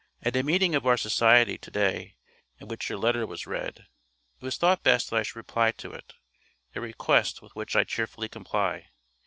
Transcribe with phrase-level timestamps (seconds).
[0.23, 2.15] At a meeting of our Society, to day,
[2.59, 3.85] at which your letter was read,
[4.39, 6.13] it was thought best that I should reply to it,
[6.73, 8.87] a request with which I cheerfully comply.